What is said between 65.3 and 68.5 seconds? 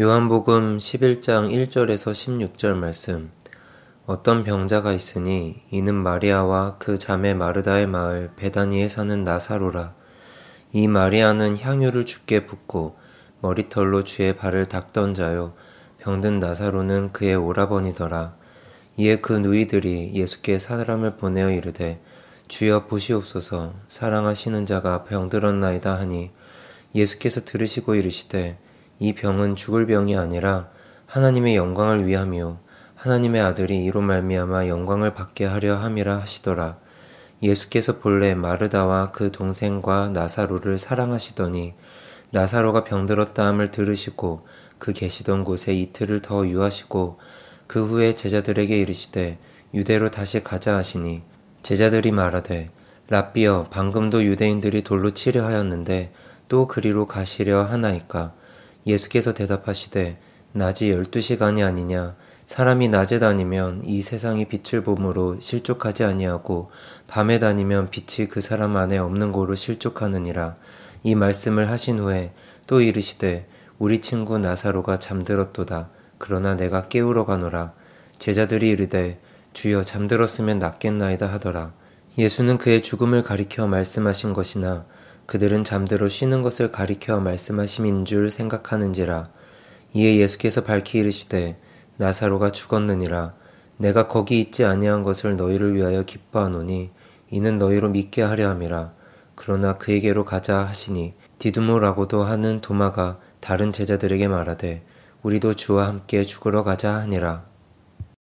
실족하지 아니하고 밤에 다니면 빛이 그